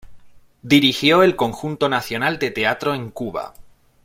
[0.63, 3.53] Dirigió el Conjunto Nacional del Teatro en Cuba.